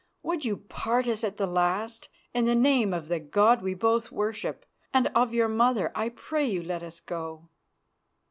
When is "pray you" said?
6.09-6.63